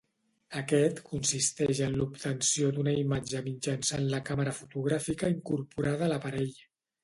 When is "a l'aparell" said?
6.11-6.53